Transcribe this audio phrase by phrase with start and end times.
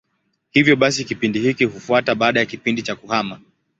[0.51, 3.39] Hivyo basi kipindi hiki hufuata baada ya kipindi cha kuhama.